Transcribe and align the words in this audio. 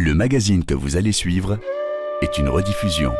Le 0.00 0.14
magazine 0.14 0.64
que 0.64 0.74
vous 0.74 0.96
allez 0.96 1.10
suivre 1.10 1.58
est 2.22 2.38
une 2.38 2.48
rediffusion. 2.48 3.12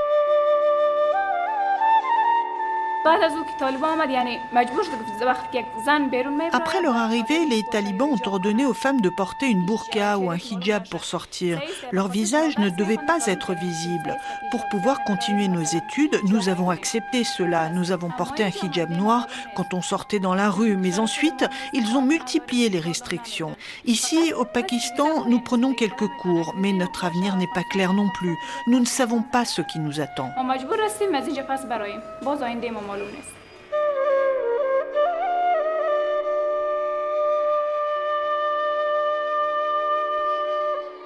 Après 6.53 6.83
leur 6.83 6.97
arrivée, 6.97 7.47
les 7.47 7.63
talibans 7.71 8.11
ont 8.11 8.29
ordonné 8.29 8.67
aux 8.67 8.75
femmes 8.75 9.01
de 9.01 9.09
porter 9.09 9.47
une 9.47 9.65
burqa 9.65 10.19
ou 10.19 10.31
un 10.31 10.37
hijab 10.37 10.89
pour 10.89 11.05
sortir. 11.05 11.61
Leur 11.93 12.09
visage 12.09 12.59
ne 12.59 12.69
devait 12.71 12.99
pas 13.07 13.27
être 13.27 13.55
visible. 13.55 14.17
Pour 14.51 14.69
pouvoir 14.69 15.05
continuer 15.05 15.49
nos 15.49 15.63
études, 15.63 16.21
nous 16.25 16.49
avons 16.49 16.71
accepté 16.71 17.25
cela. 17.25 17.71
Nous 17.71 17.93
avons 17.93 18.11
porté 18.11 18.45
un 18.45 18.49
hijab 18.49 18.91
noir 18.91 19.27
quand 19.57 19.75
on 19.75 19.83
sortait 19.83 20.19
dans 20.19 20.35
la 20.35 20.51
rue, 20.51 20.77
mais 20.77 20.99
ensuite, 20.99 21.45
ils 21.73 21.97
ont 21.97 22.03
multiplié 22.03 22.69
les 22.69 22.81
restrictions. 22.81 23.57
Ici, 23.85 24.33
au 24.35 24.45
Pakistan, 24.45 25.25
nous 25.27 25.41
prenons 25.41 25.75
quelques 25.75 26.09
cours, 26.21 26.55
mais 26.57 26.73
notre 26.73 27.05
avenir 27.05 27.37
n'est 27.37 27.49
pas 27.55 27.65
clair 27.71 27.93
non 27.93 28.09
plus. 28.11 28.37
Nous 28.67 28.81
ne 28.81 28.87
savons 28.87 29.23
pas 29.23 29.45
ce 29.45 29.63
qui 29.63 29.79
nous 29.79 30.01
attend. 30.01 30.31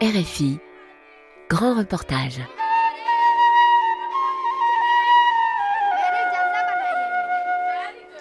RFI, 0.02 0.58
grand 1.48 1.78
reportage. 1.78 2.40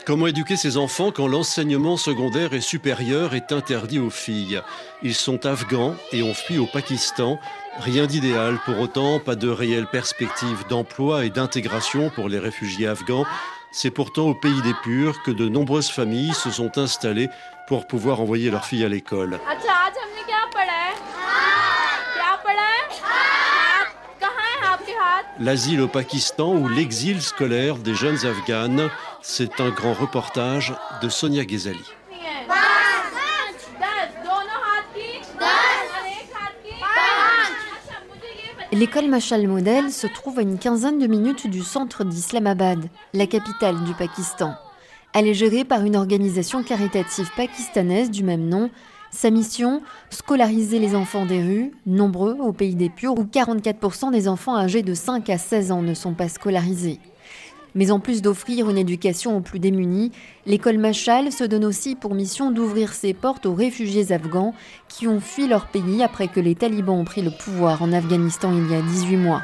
Comment 0.05 0.27
éduquer 0.27 0.57
ses 0.57 0.77
enfants 0.77 1.11
quand 1.11 1.27
l'enseignement 1.27 1.97
secondaire 1.97 2.53
et 2.53 2.61
supérieur 2.61 3.33
est 3.33 3.51
interdit 3.51 3.99
aux 3.99 4.09
filles? 4.09 4.61
Ils 5.01 5.15
sont 5.15 5.45
afghans 5.45 5.95
et 6.11 6.21
ont 6.21 6.33
fui 6.33 6.59
au 6.59 6.67
Pakistan. 6.67 7.39
Rien 7.79 8.05
d'idéal 8.05 8.59
pour 8.65 8.79
autant, 8.79 9.19
pas 9.19 9.35
de 9.35 9.49
réelle 9.49 9.87
perspective 9.87 10.65
d'emploi 10.69 11.25
et 11.25 11.29
d'intégration 11.29 12.09
pour 12.11 12.29
les 12.29 12.39
réfugiés 12.39 12.87
afghans. 12.87 13.25
C'est 13.71 13.91
pourtant 13.91 14.27
au 14.27 14.33
pays 14.33 14.61
des 14.63 14.73
Purs 14.83 15.23
que 15.23 15.31
de 15.31 15.47
nombreuses 15.47 15.89
familles 15.89 16.33
se 16.33 16.51
sont 16.51 16.77
installées 16.77 17.29
pour 17.67 17.87
pouvoir 17.87 18.19
envoyer 18.19 18.51
leurs 18.51 18.65
filles 18.65 18.83
à 18.83 18.89
l'école. 18.89 19.39
L'asile 25.39 25.81
au 25.81 25.87
Pakistan 25.87 26.53
ou 26.53 26.67
l'exil 26.67 27.21
scolaire 27.21 27.77
des 27.77 27.95
jeunes 27.95 28.25
Afghanes, 28.25 28.89
c'est 29.21 29.59
un 29.59 29.69
grand 29.69 29.93
reportage 29.93 30.73
de 31.01 31.09
Sonia 31.09 31.45
Ghezali. 31.45 32.00
L'école 38.81 39.09
Machal 39.09 39.47
Model 39.47 39.91
se 39.91 40.07
trouve 40.07 40.39
à 40.39 40.41
une 40.41 40.57
quinzaine 40.57 40.97
de 40.97 41.05
minutes 41.05 41.45
du 41.45 41.61
centre 41.61 42.03
d'Islamabad, 42.03 42.89
la 43.13 43.27
capitale 43.27 43.83
du 43.83 43.93
Pakistan. 43.93 44.55
Elle 45.13 45.27
est 45.27 45.35
gérée 45.35 45.65
par 45.65 45.85
une 45.85 45.95
organisation 45.95 46.63
caritative 46.63 47.29
pakistanaise 47.37 48.09
du 48.09 48.23
même 48.23 48.49
nom 48.49 48.71
sa 49.11 49.29
mission 49.29 49.83
Scolariser 50.09 50.79
les 50.79 50.95
enfants 50.95 51.27
des 51.27 51.43
rues, 51.43 51.71
nombreux 51.85 52.35
au 52.39 52.53
pays 52.53 52.73
des 52.73 52.89
Purs, 52.89 53.13
où 53.19 53.23
44% 53.23 54.11
des 54.11 54.27
enfants 54.27 54.57
âgés 54.57 54.81
de 54.81 54.95
5 54.95 55.29
à 55.29 55.37
16 55.37 55.71
ans 55.71 55.83
ne 55.83 55.93
sont 55.93 56.15
pas 56.15 56.27
scolarisés. 56.27 56.99
Mais 57.75 57.91
en 57.91 57.99
plus 57.99 58.21
d'offrir 58.21 58.69
une 58.69 58.77
éducation 58.77 59.37
aux 59.37 59.41
plus 59.41 59.59
démunis, 59.59 60.11
l'école 60.45 60.77
Machal 60.77 61.31
se 61.31 61.43
donne 61.43 61.65
aussi 61.65 61.95
pour 61.95 62.15
mission 62.15 62.51
d'ouvrir 62.51 62.93
ses 62.93 63.13
portes 63.13 63.45
aux 63.45 63.53
réfugiés 63.53 64.11
afghans 64.11 64.53
qui 64.89 65.07
ont 65.07 65.21
fui 65.21 65.47
leur 65.47 65.67
pays 65.67 66.03
après 66.03 66.27
que 66.27 66.39
les 66.39 66.55
talibans 66.55 66.99
ont 66.99 67.05
pris 67.05 67.21
le 67.21 67.31
pouvoir 67.31 67.81
en 67.81 67.93
Afghanistan 67.93 68.51
il 68.53 68.71
y 68.71 68.75
a 68.75 68.81
18 68.81 69.17
mois. 69.17 69.41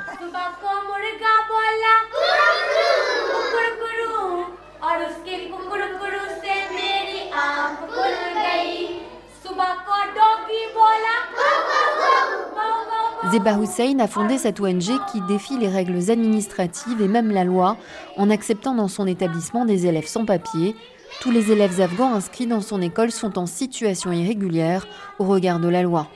Zeba 13.37 13.59
Hussein 13.59 13.99
a 13.99 14.07
fondé 14.07 14.39
cette 14.39 14.59
ONG 14.59 14.97
qui 15.11 15.21
défie 15.27 15.59
les 15.59 15.67
règles 15.67 16.09
administratives 16.09 16.99
et 16.99 17.07
même 17.07 17.29
la 17.29 17.43
loi 17.43 17.77
en 18.15 18.31
acceptant 18.31 18.73
dans 18.73 18.87
son 18.87 19.05
établissement 19.05 19.63
des 19.63 19.85
élèves 19.85 20.07
sans 20.07 20.25
papier. 20.25 20.75
Tous 21.21 21.29
les 21.29 21.51
élèves 21.51 21.79
afghans 21.79 22.15
inscrits 22.15 22.47
dans 22.47 22.61
son 22.61 22.81
école 22.81 23.11
sont 23.11 23.37
en 23.37 23.45
situation 23.45 24.11
irrégulière 24.11 24.87
au 25.19 25.25
regard 25.25 25.59
de 25.59 25.67
la 25.67 25.83
loi. 25.83 26.07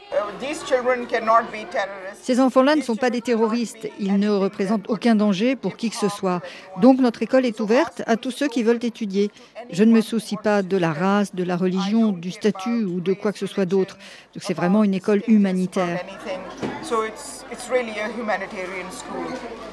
Ces 2.21 2.39
enfants-là 2.39 2.75
ne 2.75 2.81
sont 2.81 2.95
pas 2.95 3.09
des 3.09 3.21
terroristes, 3.21 3.89
ils 3.99 4.17
ne 4.17 4.29
représentent 4.29 4.89
aucun 4.89 5.15
danger 5.15 5.55
pour 5.55 5.75
qui 5.75 5.89
que 5.89 5.95
ce 5.95 6.07
soit. 6.07 6.41
Donc 6.79 6.99
notre 6.99 7.23
école 7.23 7.45
est 7.45 7.59
ouverte 7.59 8.03
à 8.05 8.15
tous 8.15 8.29
ceux 8.29 8.47
qui 8.47 8.61
veulent 8.61 8.83
étudier. 8.83 9.31
Je 9.71 9.83
ne 9.83 9.91
me 9.91 10.01
soucie 10.01 10.37
pas 10.37 10.61
de 10.61 10.77
la 10.77 10.93
race, 10.93 11.33
de 11.33 11.43
la 11.43 11.57
religion, 11.57 12.11
du 12.11 12.31
statut 12.31 12.83
ou 12.83 13.01
de 13.01 13.13
quoi 13.13 13.31
que 13.31 13.39
ce 13.39 13.47
soit 13.47 13.65
d'autre. 13.65 13.97
c'est 14.39 14.53
vraiment 14.53 14.83
une 14.83 14.93
école 14.93 15.23
humanitaire. 15.27 15.99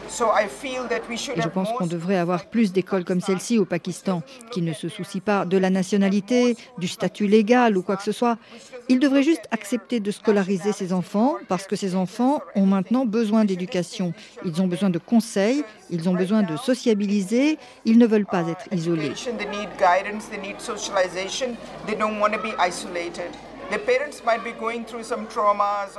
Et 0.08 1.40
je 1.42 1.48
pense 1.48 1.72
qu'on 1.72 1.86
devrait 1.86 2.16
avoir 2.16 2.46
plus 2.46 2.72
d'écoles 2.72 3.04
comme 3.04 3.20
celle-ci 3.20 3.58
au 3.58 3.64
Pakistan, 3.64 4.22
qui 4.50 4.62
ne 4.62 4.72
se 4.72 4.88
soucient 4.88 5.20
pas 5.20 5.44
de 5.44 5.56
la 5.58 5.70
nationalité, 5.70 6.56
du 6.78 6.88
statut 6.88 7.26
légal 7.26 7.76
ou 7.76 7.82
quoi 7.82 7.96
que 7.96 8.02
ce 8.02 8.12
soit. 8.12 8.38
Ils 8.88 8.98
devraient 8.98 9.22
juste 9.22 9.46
accepter 9.50 10.00
de 10.00 10.10
scolariser 10.10 10.72
ces 10.72 10.92
enfants 10.92 11.36
parce 11.48 11.66
que 11.66 11.76
ces 11.76 11.94
enfants 11.94 12.40
ont 12.54 12.66
maintenant 12.66 13.04
besoin 13.04 13.44
d'éducation. 13.44 14.14
Ils 14.44 14.62
ont 14.62 14.66
besoin 14.66 14.90
de 14.90 14.98
conseils, 14.98 15.62
ils 15.90 16.08
ont 16.08 16.14
besoin 16.14 16.42
de 16.42 16.56
sociabiliser, 16.56 17.58
ils 17.84 17.98
ne 17.98 18.06
veulent 18.06 18.26
pas 18.26 18.48
être 18.48 18.66
isolés. 18.72 19.12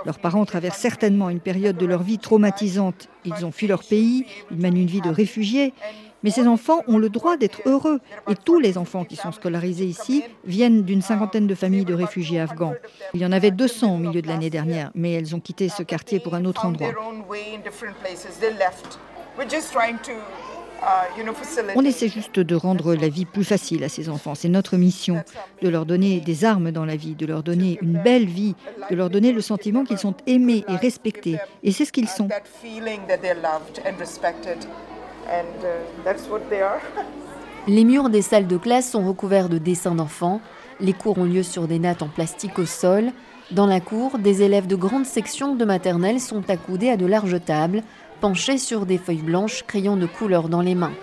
Leurs 0.06 0.20
parents 0.20 0.46
traversent 0.46 0.78
certainement 0.78 1.30
une 1.30 1.40
période 1.40 1.78
de 1.78 1.86
leur 1.86 2.04
vie 2.04 2.18
traumatisante. 2.18 3.08
Ils 3.26 3.46
ont 3.46 3.52
fui 3.52 3.68
leur 3.68 3.84
pays, 3.84 4.26
ils 4.52 4.58
mènent 4.58 4.78
une 4.78 4.88
vie 4.88 5.02
de 5.02 5.10
réfugiés. 5.10 5.74
Mais 6.24 6.32
ces 6.32 6.48
enfants 6.48 6.82
ont 6.88 6.98
le 6.98 7.10
droit 7.10 7.38
d'être 7.38 7.62
heureux. 7.66 8.00
Et 8.30 8.36
tous 8.36 8.60
les 8.60 8.78
enfants 8.78 9.06
qui 9.06 9.16
sont 9.16 9.32
scolarisés 9.32 9.86
ici 9.86 10.24
viennent 10.46 10.84
d'une 10.84 11.02
cinquantaine 11.02 11.48
de 11.48 11.56
familles 11.56 11.86
de 11.86 11.94
réfugiés 11.94 12.40
afghans. 12.42 12.74
Il 13.14 13.22
y 13.22 13.26
en 13.26 13.32
avait 13.32 13.52
200 13.52 13.96
au 13.96 13.98
milieu 13.98 14.22
de 14.22 14.28
l'année 14.28 14.50
dernière, 14.50 14.92
mais 14.96 15.14
elles 15.14 15.36
ont 15.36 15.40
quitté 15.40 15.70
ce 15.70 15.84
quartier 15.84 16.20
pour 16.20 16.36
un 16.36 16.46
autre 16.46 16.66
endroit. 16.66 16.90
On 21.76 21.84
essaie 21.84 22.10
juste 22.10 22.40
de 22.40 22.56
rendre 22.56 22.96
la 22.96 23.10
vie 23.10 23.26
plus 23.26 23.44
facile 23.44 23.84
à 23.84 23.90
ces 23.90 24.10
enfants. 24.10 24.36
C'est 24.36 24.50
notre 24.50 24.78
mission, 24.78 25.24
de 25.62 25.70
leur 25.70 25.86
donner 25.86 26.20
des 26.20 26.46
armes 26.46 26.72
dans 26.72 26.86
la 26.86 26.96
vie, 26.96 27.16
de 27.16 27.26
leur 27.26 27.44
donner 27.44 27.78
une 27.82 28.02
belle 28.02 28.26
vie, 28.26 28.56
de 28.90 28.96
leur 28.96 29.10
donner 29.10 29.32
le 29.32 29.42
sentiment 29.42 29.84
qu'ils 29.84 29.98
sont 29.98 30.16
aimés 30.28 30.64
et 30.68 30.76
respectés. 30.76 31.38
Et 31.64 31.72
c'est 31.72 31.86
ce 31.86 31.92
qu'ils 31.92 32.08
sont. 32.08 32.30
Les 37.68 37.84
murs 37.84 38.10
des 38.10 38.22
salles 38.22 38.48
de 38.48 38.58
classe 38.58 38.90
sont 38.90 39.06
recouverts 39.06 39.50
de 39.50 39.58
dessins 39.58 39.96
d'enfants. 39.96 40.42
Les 40.80 40.94
cours 40.94 41.18
ont 41.18 41.26
lieu 41.26 41.44
sur 41.44 41.68
des 41.68 41.78
nattes 41.78 42.02
en 42.02 42.08
plastique 42.08 42.58
au 42.58 42.66
sol. 42.66 43.12
Dans 43.52 43.66
la 43.66 43.80
cour, 43.80 44.20
des 44.20 44.44
élèves 44.44 44.68
de 44.68 44.76
grandes 44.76 45.08
sections 45.08 45.56
de 45.56 45.66
maternelle 45.66 46.20
sont 46.20 46.48
accoudés 46.50 46.90
à 46.90 46.98
de 46.98 47.08
larges 47.08 47.44
tables, 47.44 47.82
penchés 48.20 48.58
sur 48.58 48.86
des 48.86 48.98
feuilles 48.98 49.18
blanches, 49.18 49.64
crayons 49.66 49.96
de 49.96 50.06
couleur 50.06 50.50
dans 50.50 50.62
les 50.62 50.76
mains. 50.76 50.94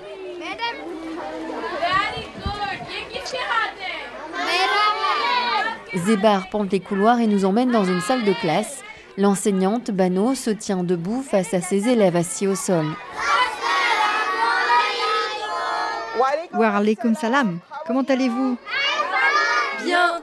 Zébar 5.95 6.49
pente 6.51 6.71
les 6.73 6.81
couloirs 6.81 7.21
et 7.21 7.27
nous 7.27 7.45
emmène 7.45 7.71
dans 7.71 7.85
une 7.85 8.01
salle 8.01 8.25
de 8.25 8.33
classe. 8.33 8.83
L'enseignante, 9.17 9.91
Bano, 9.91 10.35
se 10.35 10.51
tient 10.51 10.85
debout 10.85 11.23
face 11.23 11.55
à 11.55 11.61
ses 11.61 11.89
élèves 11.89 12.17
assis 12.17 12.47
au 12.47 12.55
sol. 12.55 12.87
Wa 16.53 16.83
salam. 17.15 17.59
Comment 17.87 18.03
allez-vous? 18.03 18.57
Bien. 19.85 20.21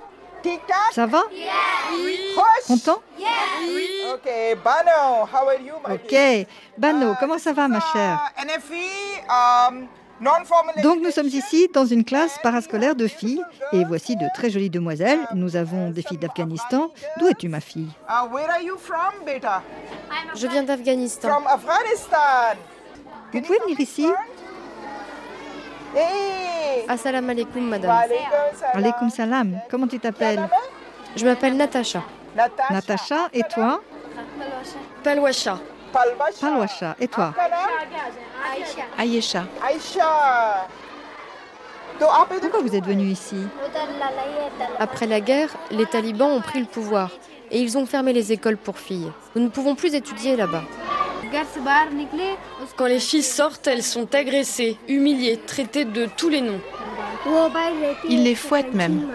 Ça 0.92 1.06
va? 1.06 1.24
Oui. 1.32 2.18
Content? 2.68 3.02
Oui. 3.13 3.13
Ok, 4.14 4.30
Bano, 4.64 5.26
how 5.26 5.48
are 5.48 5.60
you, 5.60 5.76
my 5.88 5.96
Ok. 5.96 6.48
Bano, 6.78 7.16
comment 7.20 7.40
ça 7.40 7.52
va, 7.52 7.68
ma 7.68 7.80
chère? 7.80 8.32
Um, 9.30 9.88
Donc 10.82 11.00
nous 11.02 11.12
sommes 11.12 11.28
ici 11.28 11.68
dans 11.74 11.86
une 11.86 12.06
classe 12.06 12.38
parascolaire 12.44 12.96
de 12.96 13.08
filles 13.08 13.42
et 13.72 13.84
voici 13.86 14.16
de 14.16 14.26
très 14.36 14.50
jolies 14.50 14.70
demoiselles. 14.70 15.20
Nous 15.34 15.56
avons 15.56 15.90
des 15.90 16.04
filles 16.04 16.20
d'Afghanistan. 16.20 16.92
D'où 17.18 17.28
es-tu 17.28 17.50
ma 17.50 17.60
fille? 17.60 17.90
Uh, 18.08 18.28
where 18.32 18.50
are 18.50 18.62
you 18.62 18.78
from, 18.78 19.26
beta? 19.26 19.64
Je 20.36 20.48
viens 20.48 20.64
d'Afghanistan. 20.64 21.30
From 21.30 21.48
Afghanistan. 21.48 22.56
Vous 23.34 23.42
pouvez 23.42 23.60
venir 23.60 23.80
ici? 23.80 24.08
Hey. 25.96 26.86
Assalamu 26.88 27.32
alaikum, 27.32 27.68
madame. 27.68 27.92
Walaikum 28.76 29.10
salam. 29.10 29.60
Comment 29.70 29.88
tu 29.88 30.00
t'appelles? 30.00 30.48
Je 31.16 31.26
m'appelle 31.26 31.58
Natacha. 31.58 32.04
Natasha. 32.36 32.74
Natacha 32.74 33.30
et 33.34 33.44
toi? 33.44 33.82
Palwacha. 35.04 35.60
Palwacha. 35.92 36.96
Et 37.00 37.08
toi? 37.08 37.34
Aïcha. 38.98 39.46
Aïcha. 39.64 40.68
Pourquoi 42.00 42.62
vous 42.62 42.76
êtes 42.76 42.86
venu 42.86 43.06
ici? 43.06 43.38
Après 44.80 45.06
la 45.06 45.22
guerre, 45.22 45.50
les 45.72 45.86
talibans 45.86 46.32
ont 46.32 46.42
pris 46.42 46.60
le 46.60 46.66
pouvoir 46.66 47.12
et 47.52 47.62
ils 47.62 47.78
ont 47.78 47.86
fermé 47.86 48.14
les 48.14 48.32
écoles 48.32 48.58
pour 48.58 48.80
filles. 48.80 49.12
Nous 49.36 49.44
ne 49.44 49.50
pouvons 49.50 49.76
plus 49.76 49.94
étudier 49.94 50.36
là-bas. 50.36 50.64
Quand 52.76 52.86
les 52.86 53.00
filles 53.00 53.24
sortent, 53.24 53.68
elles 53.68 53.84
sont 53.84 54.14
agressées, 54.14 54.78
humiliées, 54.88 55.40
traitées 55.46 55.86
de 55.86 56.08
tous 56.18 56.30
les 56.30 56.42
noms. 56.42 56.60
Ils 58.10 58.24
les 58.24 58.36
fouettent 58.36 58.74
même. 58.74 59.08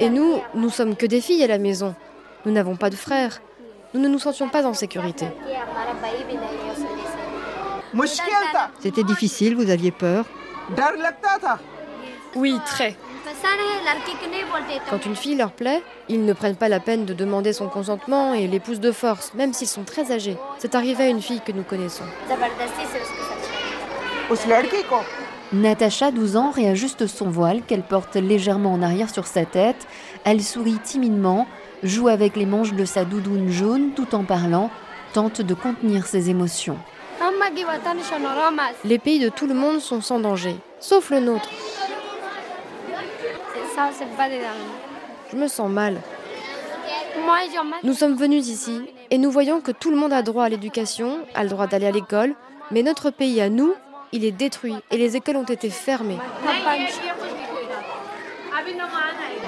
Et 0.00 0.08
nous, 0.08 0.40
nous 0.54 0.70
sommes 0.70 0.96
que 0.96 1.06
des 1.06 1.20
filles 1.20 1.44
à 1.44 1.48
la 1.48 1.58
maison. 1.58 1.94
Nous 2.44 2.52
n'avons 2.52 2.76
pas 2.76 2.90
de 2.90 2.96
frères 2.96 3.40
nous 3.94 4.00
ne 4.00 4.08
nous 4.08 4.18
sentions 4.18 4.48
pas 4.48 4.66
en 4.66 4.74
sécurité. 4.74 5.26
C'était 8.80 9.04
difficile, 9.04 9.54
vous 9.54 9.70
aviez 9.70 9.92
peur? 9.92 10.24
Oui, 12.34 12.58
très. 12.66 12.96
Quand 14.90 15.06
une 15.06 15.14
fille 15.14 15.36
leur 15.36 15.52
plaît, 15.52 15.82
ils 16.08 16.24
ne 16.24 16.32
prennent 16.32 16.56
pas 16.56 16.68
la 16.68 16.80
peine 16.80 17.04
de 17.04 17.14
demander 17.14 17.52
son 17.52 17.68
consentement 17.68 18.34
et 18.34 18.48
l'épousent 18.48 18.80
de 18.80 18.90
force, 18.90 19.32
même 19.34 19.52
s'ils 19.52 19.68
sont 19.68 19.84
très 19.84 20.10
âgés. 20.10 20.36
C'est 20.58 20.74
arrivé 20.74 21.04
à 21.04 21.08
une 21.08 21.22
fille 21.22 21.40
que 21.40 21.52
nous 21.52 21.62
connaissons. 21.62 22.04
Natacha, 25.52 26.10
12 26.10 26.36
ans, 26.36 26.50
réajuste 26.50 27.06
son 27.06 27.30
voile 27.30 27.62
qu'elle 27.62 27.82
porte 27.82 28.16
légèrement 28.16 28.72
en 28.72 28.82
arrière 28.82 29.10
sur 29.10 29.26
sa 29.26 29.44
tête. 29.44 29.86
Elle 30.24 30.42
sourit 30.42 30.78
timidement 30.82 31.46
joue 31.82 32.08
avec 32.08 32.36
les 32.36 32.46
manches 32.46 32.72
de 32.72 32.84
sa 32.84 33.04
doudoune 33.04 33.50
jaune 33.50 33.92
tout 33.94 34.14
en 34.14 34.24
parlant, 34.24 34.70
tente 35.12 35.40
de 35.40 35.54
contenir 35.54 36.06
ses 36.06 36.30
émotions. 36.30 36.78
Les 38.84 38.98
pays 38.98 39.20
de 39.20 39.28
tout 39.28 39.46
le 39.46 39.54
monde 39.54 39.80
sont 39.80 40.00
sans 40.00 40.18
danger, 40.18 40.56
sauf 40.80 41.10
le 41.10 41.20
nôtre. 41.20 41.48
Je 45.30 45.36
me 45.36 45.48
sens 45.48 45.70
mal. 45.70 46.00
Nous 47.82 47.94
sommes 47.94 48.16
venus 48.16 48.48
ici 48.48 48.82
et 49.10 49.18
nous 49.18 49.30
voyons 49.30 49.60
que 49.60 49.72
tout 49.72 49.90
le 49.90 49.96
monde 49.96 50.12
a 50.12 50.22
droit 50.22 50.44
à 50.44 50.48
l'éducation, 50.48 51.18
a 51.34 51.42
le 51.44 51.48
droit 51.48 51.66
d'aller 51.66 51.86
à 51.86 51.90
l'école, 51.90 52.34
mais 52.70 52.82
notre 52.82 53.10
pays 53.10 53.40
à 53.40 53.48
nous, 53.48 53.74
il 54.12 54.24
est 54.24 54.32
détruit 54.32 54.74
et 54.90 54.96
les 54.96 55.16
écoles 55.16 55.36
ont 55.36 55.44
été 55.44 55.70
fermées. 55.70 56.18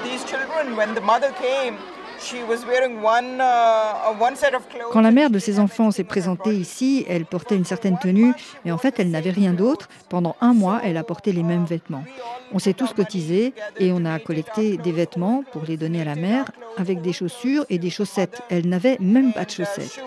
these 0.05 0.25
children 0.25 0.77
when 0.77 0.95
the 0.95 1.01
mother 1.01 1.33
came 1.33 1.77
she 2.21 2.43
was 2.49 2.65
wearing 2.67 3.03
one 3.03 3.41
uh, 3.41 4.13
one 4.19 4.37
set 4.37 4.55
of 4.55 4.69
clothes 4.69 4.93
Quand 4.93 5.01
la 5.01 5.11
mère 5.11 5.31
de 5.31 5.39
ses 5.39 5.59
enfants 5.59 5.91
s'est 5.91 6.05
présentée 6.05 6.55
ici, 6.55 7.05
elle 7.09 7.25
portait 7.25 7.57
une 7.57 7.65
certaine 7.65 7.99
tenue, 7.99 8.33
mais 8.65 8.73
en 8.73 8.79
fait, 8.79 8.99
elle 8.99 9.11
n'avait 9.11 9.31
rien 9.31 9.53
d'autre. 9.53 9.89
Pendant 10.09 10.37
un 10.41 10.55
mois, 10.55 10.81
elle 10.85 10.97
a 10.97 11.05
porté 11.05 11.33
les 11.33 11.43
mêmes 11.43 11.65
vêtements. 11.65 12.05
On 12.53 12.59
s'est 12.59 12.75
tous 12.75 12.93
cotisés 12.93 13.55
et 13.79 13.93
on 13.93 14.05
a 14.05 14.19
collecté 14.19 14.77
des 14.77 14.93
vêtements 14.93 15.45
pour 15.53 15.63
les 15.65 15.77
donner 15.77 16.03
à 16.03 16.05
la 16.05 16.15
mère, 16.15 16.51
avec 16.77 17.03
des 17.03 17.13
chaussures 17.13 17.65
et 17.69 17.79
des 17.79 17.91
chaussettes. 17.91 18.43
Elle 18.51 18.69
n'avait 18.69 18.97
même 19.01 19.33
pas 19.33 19.45
de 19.45 19.51
chaussettes. 19.51 20.01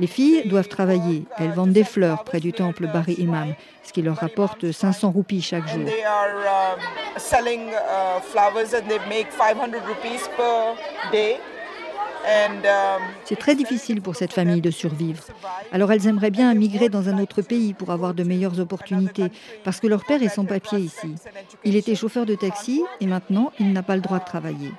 Les 0.00 0.06
filles 0.06 0.48
doivent 0.48 0.68
travailler. 0.68 1.24
Elles 1.38 1.52
vendent 1.52 1.72
des 1.72 1.84
fleurs 1.84 2.24
près 2.24 2.40
du 2.40 2.52
temple 2.52 2.86
Bari 2.86 3.14
Imam, 3.18 3.54
ce 3.82 3.92
qui 3.92 4.02
leur 4.02 4.16
rapporte 4.16 4.70
500 4.70 5.10
roupies 5.10 5.42
chaque 5.42 5.66
jour. 5.68 5.84
they 5.84 6.04
are 6.04 6.78
selling 7.16 7.70
flowers 8.30 8.74
and 8.74 8.88
they 8.88 8.98
make 9.08 9.26
500 9.32 9.72
rupees 9.86 10.28
per 10.36 10.76
day 11.10 11.36
and 12.26 12.62
C'est 13.24 13.38
très 13.38 13.54
difficile 13.54 14.00
pour 14.02 14.14
cette 14.16 14.32
famille 14.32 14.60
de 14.60 14.70
survivre. 14.70 15.24
Alors 15.72 15.90
elles 15.92 16.06
aimeraient 16.06 16.30
bien 16.30 16.52
migrer 16.54 16.88
dans 16.88 17.08
un 17.08 17.18
autre 17.18 17.42
pays 17.42 17.74
pour 17.74 17.90
avoir 17.90 18.14
de 18.14 18.22
meilleures 18.22 18.60
opportunités, 18.60 19.30
parce 19.64 19.80
que 19.80 19.86
leur 19.86 20.04
père 20.04 20.22
est 20.22 20.28
sans 20.28 20.44
papier 20.44 20.78
ici. 20.78 21.14
Il 21.64 21.76
était 21.76 21.94
chauffeur 21.94 22.26
de 22.26 22.34
taxi 22.34 22.84
et 23.00 23.06
maintenant 23.06 23.52
il 23.58 23.72
n'a 23.72 23.82
pas 23.82 23.96
le 23.96 24.02
droit 24.02 24.18
de 24.18 24.24
travailler. 24.24 24.72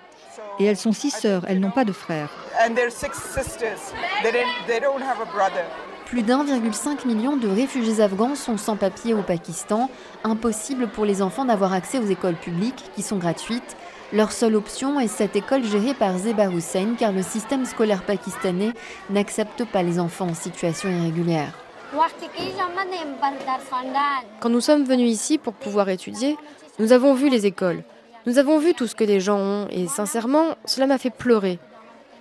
Et 0.60 0.66
elles 0.66 0.78
sont 0.78 0.92
six 0.92 1.12
sœurs, 1.12 1.44
elles 1.48 1.60
n'ont 1.60 1.72
pas 1.72 1.86
de 1.86 1.92
frères. 1.94 2.30
and 2.66 2.74
they're 2.76 2.92
six 2.92 3.14
sisters 3.14 3.80
they 4.22 4.32
didn't 4.32 4.68
they 4.68 4.80
don't 4.82 5.02
have 5.02 5.22
a 5.22 5.26
brother 5.34 5.64
Plus 6.06 6.24
d'1,5 6.24 7.06
million 7.08 7.38
de 7.38 7.48
réfugiés 7.48 8.02
afghans 8.02 8.34
sont 8.36 8.58
sans 8.58 8.76
papier 8.76 9.14
au 9.14 9.22
Pakistan. 9.22 9.90
Impossible 10.24 10.88
pour 10.88 11.06
les 11.06 11.22
enfants 11.22 11.46
d'avoir 11.46 11.72
accès 11.72 12.00
aux 12.00 12.06
écoles 12.08 12.36
publiques 12.36 12.84
qui 12.96 13.04
sont 13.04 13.18
gratuites. 13.18 13.78
Leur 14.12 14.32
seule 14.32 14.56
option 14.56 15.00
est 15.00 15.08
cette 15.08 15.36
école 15.36 15.64
gérée 15.64 15.94
par 15.94 16.18
Zeba 16.18 16.48
Hussein 16.50 16.96
car 16.98 17.12
le 17.12 17.22
système 17.22 17.64
scolaire 17.66 18.02
pakistanais 18.02 18.72
n'accepte 19.12 19.66
pas 19.66 19.84
les 19.84 20.00
enfants 20.00 20.30
en 20.30 20.34
situation 20.34 20.90
irrégulière. 20.90 21.54
Quand 24.40 24.50
nous 24.50 24.62
sommes 24.62 24.84
venus 24.84 25.12
ici 25.12 25.38
pour 25.38 25.54
pouvoir 25.54 25.90
étudier, 25.90 26.36
nous 26.80 26.92
avons 26.92 27.14
vu 27.14 27.30
les 27.30 27.46
écoles. 27.46 27.84
Nous 28.26 28.38
avons 28.38 28.60
vu 28.60 28.74
tout 28.74 28.88
ce 28.88 28.96
que 28.96 29.04
les 29.04 29.20
gens 29.20 29.38
ont 29.38 29.68
et 29.70 29.88
sincèrement, 29.88 30.56
cela 30.66 30.88
m'a 30.88 30.98
fait 30.98 31.10
pleurer. 31.10 31.60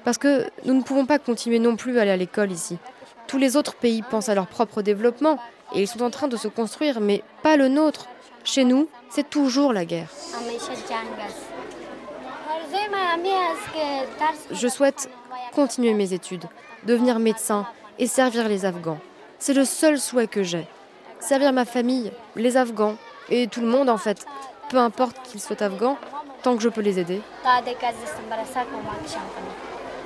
Parce 0.05 0.19
que 0.19 0.47
nous 0.65 0.75
ne 0.75 0.83
pouvons 0.83 1.07
pas 1.07 1.19
continuer 1.19 1.59
non 1.59 1.77
plus 1.77 1.99
à 1.99 2.03
aller 2.03 2.11
à 2.11 2.17
l'école 2.17 2.53
ici. 2.53 2.79
Tous 3.27 3.39
les 3.39 3.57
autres 3.57 3.75
pays 3.75 4.03
pensent 4.03 4.29
à 4.29 4.35
leur 4.35 4.47
propre 4.47 4.81
développement 4.81 5.39
et 5.75 5.83
ils 5.83 5.89
sont 5.89 6.03
en 6.03 6.11
train 6.11 6.29
de 6.29 6.37
se 6.37 6.49
construire, 6.49 7.01
mais 7.01 7.23
pas 7.43 7.57
le 7.57 7.69
nôtre. 7.69 8.07
Chez 8.45 8.65
nous, 8.65 8.89
c'est 9.11 9.29
toujours 9.29 9.73
la 9.73 9.85
guerre. 9.85 10.09
Je 14.51 14.69
souhaite 14.69 15.11
continuer 15.53 15.95
mes 15.95 16.13
études, 16.13 16.45
devenir 16.87 17.19
médecin 17.19 17.67
et 17.99 18.07
servir 18.07 18.49
les 18.49 18.65
Afghans. 18.65 18.99
C'est 19.39 19.55
le 19.55 19.65
seul 19.65 19.99
souhait 19.99 20.29
que 20.29 20.43
j'ai. 20.43 20.67
Servir 21.21 21.53
ma 21.53 21.65
famille, 21.65 22.13
les 22.37 22.57
Afghans 22.57 22.97
et 23.29 23.49
tout 23.49 23.61
le 23.61 23.67
monde 23.67 23.89
en 23.91 23.99
fait. 23.99 24.25
Peu 24.69 24.77
importe 24.77 25.17
qu'ils 25.23 25.41
soient 25.41 25.63
Afghans, 25.63 25.97
tant 26.43 26.57
que 26.57 26.63
je 26.63 26.69
peux 26.69 26.81
les 26.81 26.99
aider. 26.99 27.23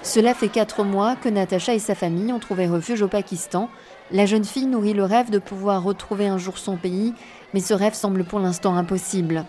Cela 0.03 0.35
fait 0.35 0.49
quatre 0.49 0.83
mois 0.85 1.17
que 1.17 1.29
Natacha 1.29 1.75
et 1.75 1.79
sa 1.79 1.95
famille 1.95 2.33
ont 2.33 2.39
trouvé 2.39 2.67
refuge 2.67 3.03
au 3.03 3.09
Pakistan. 3.09 3.69
La 4.11 4.27
jeune 4.27 4.45
fille 4.45 4.67
nourrit 4.67 4.95
le 4.95 5.05
rêve 5.05 5.31
de 5.31 5.39
pouvoir 5.39 5.83
retrouver 5.83 6.27
un 6.27 6.39
jour 6.39 6.59
son 6.59 6.77
pays, 6.77 7.15
mais 7.55 7.61
ce 7.61 7.73
rêve 7.73 7.95
semble 7.95 8.25
pour 8.25 8.41
l'instant 8.41 8.77
impossible. 8.77 9.45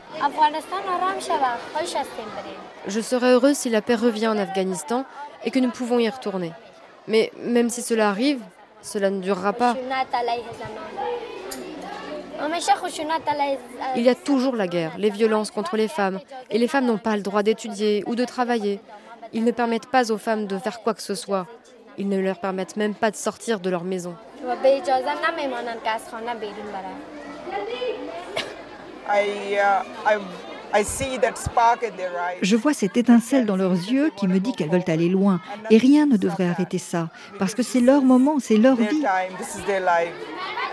Je 2.87 3.01
serais 3.01 3.31
heureuse 3.33 3.57
si 3.57 3.69
la 3.69 3.81
paix 3.81 3.95
revient 3.95 4.27
en 4.27 4.37
Afghanistan 4.37 5.05
et 5.43 5.51
que 5.51 5.59
nous 5.59 5.71
pouvons 5.71 5.99
y 5.99 6.09
retourner. 6.09 6.53
Mais 7.07 7.31
même 7.37 7.69
si 7.69 7.81
cela 7.81 8.09
arrive, 8.09 8.39
cela 8.81 9.09
ne 9.09 9.21
durera 9.21 9.53
pas. 9.53 9.75
Il 13.95 14.03
y 14.03 14.09
a 14.09 14.15
toujours 14.15 14.55
la 14.55 14.67
guerre, 14.67 14.93
les 14.97 15.09
violences 15.09 15.51
contre 15.51 15.77
les 15.77 15.87
femmes, 15.87 16.19
et 16.49 16.57
les 16.57 16.67
femmes 16.67 16.85
n'ont 16.85 16.97
pas 16.97 17.15
le 17.15 17.21
droit 17.21 17.43
d'étudier 17.43 18.03
ou 18.07 18.15
de 18.15 18.25
travailler. 18.25 18.79
Ils 19.33 19.43
ne 19.43 19.51
permettent 19.51 19.89
pas 19.89 20.11
aux 20.11 20.17
femmes 20.17 20.47
de 20.47 20.57
faire 20.57 20.81
quoi 20.81 20.93
que 20.93 21.01
ce 21.01 21.15
soit. 21.15 21.47
Ils 21.97 22.09
ne 22.09 22.19
leur 22.19 22.39
permettent 22.39 22.77
même 22.77 22.95
pas 22.95 23.11
de 23.11 23.15
sortir 23.15 23.59
de 23.59 23.69
leur 23.69 23.83
maison. 23.83 24.15
Je 32.41 32.55
vois 32.55 32.73
cette 32.73 32.97
étincelle 32.97 33.45
dans 33.45 33.55
leurs 33.55 33.73
yeux 33.73 34.11
qui 34.17 34.27
me 34.27 34.39
dit 34.39 34.53
qu'elles 34.53 34.69
veulent 34.69 34.83
aller 34.87 35.09
loin. 35.09 35.39
Et 35.69 35.77
rien 35.77 36.05
ne 36.05 36.17
devrait 36.17 36.47
arrêter 36.47 36.79
ça, 36.79 37.09
parce 37.37 37.53
que 37.53 37.61
c'est 37.61 37.79
leur 37.79 38.01
moment, 38.01 38.39
c'est 38.39 38.57
leur 38.57 38.75
vie. 38.75 39.05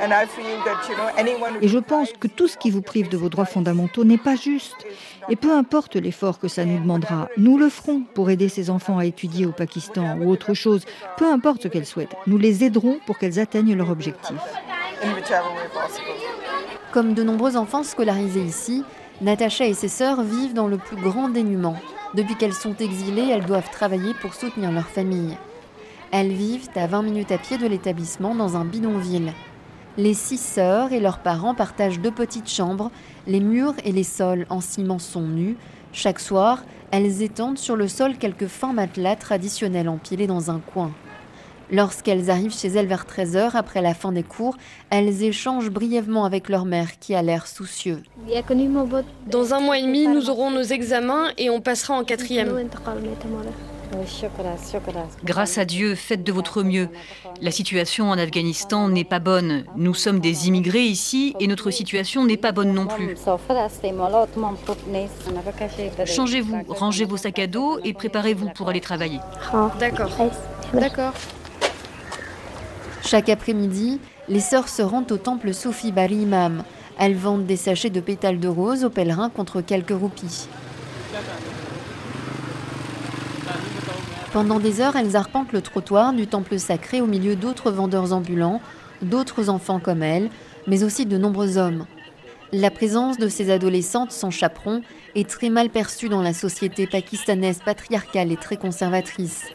Time, 0.01 0.09
this 0.09 0.09
is 0.09 0.09
their 0.09 0.09
life. 0.09 0.09
And 0.09 0.13
I 0.13 0.27
feel 0.27 0.65
that, 0.65 0.89
you 0.89 0.97
know, 0.97 1.09
anyone 1.17 1.55
who 1.55 1.65
Et 1.65 1.69
je 1.69 1.79
pense 1.79 2.13
que 2.13 2.29
tout 2.29 2.49
ce 2.49 2.57
qui 2.57 2.71
vous 2.71 2.83
prive 2.83 3.09
de 3.09 3.17
vos 3.17 3.29
droits 3.29 3.45
fondamentaux 3.45 4.05
n'est 4.05 4.19
pas 4.19 4.37
juste. 4.37 4.87
Et 5.29 5.37
peu 5.37 5.53
importe 5.53 5.97
l'effort 5.97 6.39
que 6.39 6.49
ça 6.49 6.65
nous 6.65 6.79
demandera, 6.79 7.29
nous 7.37 7.59
le 7.59 7.69
ferons 7.69 8.03
pour 8.15 8.31
aider 8.31 8.49
ces 8.49 8.71
enfants 8.71 8.99
à 8.99 9.05
étudier 9.05 9.47
au 9.47 9.53
Pakistan 9.53 10.19
ou 10.19 10.31
autre 10.31 10.55
chose. 10.55 10.85
Peu 11.17 11.31
importe 11.31 11.63
ce 11.63 11.69
qu'elles 11.69 11.87
souhaitent, 11.87 12.17
nous 12.27 12.39
les 12.39 12.65
aiderons 12.65 12.99
pour 13.07 13.19
qu'elles 13.19 13.39
atteignent 13.39 13.77
leur 13.77 13.91
objectif. 13.91 14.37
Comme 16.93 17.15
de 17.15 17.23
nombreux 17.23 17.57
enfants 17.57 17.85
scolarisés 17.85 18.43
ici, 18.43 18.85
Natacha 19.21 19.67
et 19.67 19.75
ses 19.75 19.89
sœurs 19.89 20.23
vivent 20.23 20.55
dans 20.55 20.67
le 20.67 20.79
plus 20.79 20.97
grand 20.97 21.29
dénuement. 21.29 21.77
Depuis 22.15 22.35
qu'elles 22.35 22.55
sont 22.55 22.75
exilées, 22.77 23.29
elles 23.31 23.45
doivent 23.45 23.71
travailler 23.71 24.15
pour 24.15 24.35
soutenir 24.35 24.73
leur 24.73 24.89
famille. 24.89 25.37
Elles 26.11 26.33
vivent 26.33 26.69
à 26.75 26.89
20 26.89 27.03
minutes 27.03 27.31
à 27.31 27.39
pied 27.39 27.57
de 27.57 27.69
l'établissement 27.69 28.35
dans 28.35 28.57
un 28.57 28.65
bidonville. 28.65 29.33
Les 30.01 30.15
six 30.15 30.39
sœurs 30.39 30.95
et 30.95 30.99
leurs 30.99 31.19
parents 31.19 31.55
partagent 31.55 32.01
deux 32.01 32.11
petites 32.11 32.49
chambres. 32.49 32.91
Les 33.27 33.39
murs 33.39 33.75
et 33.85 33.93
les 33.93 34.03
sols 34.03 34.47
en 34.49 34.63
ciment 34.63 34.99
sont 34.99 35.21
nus. 35.21 35.59
Chaque 35.93 36.21
soir, 36.21 36.65
elles 36.91 37.21
étendent 37.21 37.59
sur 37.59 37.77
le 37.77 37.87
sol 37.87 38.17
quelques 38.17 38.47
fins 38.47 38.73
matelas 38.73 39.17
traditionnels 39.17 39.91
empilés 39.91 40.27
dans 40.27 40.51
un 40.51 40.59
coin. 40.73 40.91
Lorsqu'elles 41.71 42.31
arrivent 42.31 42.57
chez 42.57 42.69
elles 42.69 42.87
vers 42.87 43.05
13h 43.05 43.51
après 43.53 43.83
la 43.83 43.93
fin 43.93 44.11
des 44.11 44.23
cours, 44.23 44.57
elles 44.89 45.23
échangent 45.23 45.69
brièvement 45.69 46.25
avec 46.25 46.49
leur 46.49 46.65
mère 46.65 46.99
qui 46.99 47.15
a 47.15 47.21
l'air 47.21 47.47
soucieux. 47.47 48.03
Dans 49.27 49.53
un 49.53 49.61
mois 49.61 49.79
et 49.79 49.83
demi, 49.83 50.07
nous 50.07 50.31
aurons 50.31 50.51
nos 50.51 50.63
examens 50.63 51.27
et 51.37 51.51
on 51.51 51.61
passera 51.61 51.93
en 51.93 52.05
quatrième. 52.05 52.71
Grâce 55.25 55.59
à 55.59 55.65
Dieu, 55.65 55.95
faites 55.95 56.23
de 56.25 56.33
votre 56.33 56.63
mieux. 56.63 56.89
La 57.41 57.51
situation 57.51 58.11
en 58.11 58.19
Afghanistan 58.19 58.89
n'est 58.89 59.05
pas 59.05 59.19
bonne. 59.19 59.65
Nous 59.77 59.95
sommes 59.95 60.21
des 60.21 60.49
immigrés 60.49 60.85
ici 60.85 61.35
et 61.41 61.47
notre 61.47 61.71
situation 61.71 62.25
n'est 62.25 62.37
pas 62.37 62.53
bonne 62.53 62.73
non 62.73 62.87
plus. 62.87 63.17
Changez-vous, 66.07 66.63
rangez 66.69 67.05
vos 67.05 67.17
sacs 67.17 67.39
à 67.39 67.47
dos 67.47 67.79
et 67.85 67.93
préparez-vous 67.93 68.51
pour 68.51 68.69
aller 68.69 68.81
travailler. 68.81 69.21
D'accord. 69.79 70.11
D'accord. 70.73 71.13
Chaque 73.03 73.29
après-midi, 73.29 73.99
les 74.29 74.41
sœurs 74.41 74.69
se 74.69 74.83
rendent 74.83 75.11
au 75.11 75.17
temple 75.17 75.53
Sophie 75.53 75.91
Bari 75.91 76.17
Imam. 76.17 76.63
Elles 76.99 77.17
vendent 77.17 77.47
des 77.47 77.57
sachets 77.57 77.91
de 77.91 78.01
pétales 78.01 78.39
de 78.39 78.49
rose 78.49 78.85
aux 78.85 78.91
pèlerins 78.91 79.31
contre 79.31 79.63
quelques 79.63 79.99
roupies. 79.99 80.49
Pendant 84.33 84.61
des 84.61 84.81
heures, 84.81 84.95
elles 84.95 85.17
arpentent 85.17 85.53
le 85.53 85.61
trottoir 85.61 86.13
du 86.13 86.29
temple 86.29 86.61
sacré 86.61 87.01
au 87.01 87.07
milieu 87.07 87.35
d'autres 87.35 87.73
vendeurs 87.73 88.13
ambulants, 88.13 88.61
d'autres 89.03 89.49
enfants 89.49 89.81
comme 89.81 90.05
elles, 90.05 90.31
mais 90.69 90.85
aussi 90.85 91.05
de 91.05 91.19
nombreux 91.19 91.59
hommes. 91.59 91.85
La 92.53 92.71
présence 92.71 93.19
de 93.19 93.29
ces 93.29 93.51
adolescentes 93.51 94.13
sans 94.13 94.31
chaperon 94.31 94.83
est 95.17 95.29
très 95.29 95.51
mal 95.51 95.69
perçue 95.69 96.09
dans 96.09 96.23
la 96.23 96.33
société 96.33 96.87
pakistanaise 96.87 97.59
patriarcale 97.65 98.31
et 98.31 98.37
très 98.37 98.57
conservatrice. 98.57 99.47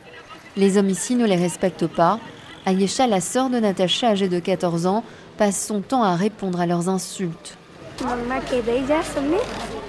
Les 0.57 0.77
hommes 0.77 0.89
ici 0.89 1.15
ne 1.15 1.25
les 1.25 1.37
respectent 1.37 1.87
pas. 1.87 2.19
Ayesha, 2.65 3.07
la 3.07 3.21
sœur 3.21 3.49
de 3.49 3.59
Natacha, 3.59 4.09
âgée 4.09 4.27
de 4.27 4.39
14 4.39 4.87
ans, 4.87 5.05
passe 5.37 5.65
son 5.65 5.79
temps 5.79 6.03
à 6.03 6.15
répondre 6.15 6.59
à 6.59 6.65
leurs 6.65 6.89
insultes. 6.89 7.57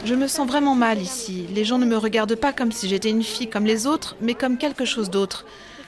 Je 0.05 0.15
me 0.15 0.29
sens 0.29 0.47
vraiment 0.47 0.75
mal 0.75 1.01
ici. 1.01 1.47
Les 1.55 1.65
gens 1.65 1.79
ne 1.79 1.87
me 1.87 1.97
regardent 1.97 2.37
pas 2.37 2.53
comme 2.53 2.73
si 2.73 2.89
j'étais 2.89 3.11
une 3.11 3.23
fille 3.23 3.49
comme 3.49 3.65
les 3.65 3.87
autres, 3.87 4.17
mais 4.21 4.35
comme 4.35 4.59
quelque 4.59 4.85
chose 4.85 5.11
d'autre. 5.11 5.45